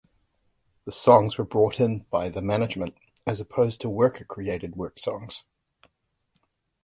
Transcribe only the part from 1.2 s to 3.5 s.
were brought in by the management, as